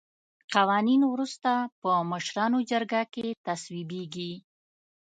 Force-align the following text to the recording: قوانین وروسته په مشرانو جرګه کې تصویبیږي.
قوانین 0.55 1.01
وروسته 1.13 1.51
په 1.81 1.91
مشرانو 2.11 2.59
جرګه 2.71 3.01
کې 3.13 3.27
تصویبیږي. 3.45 4.33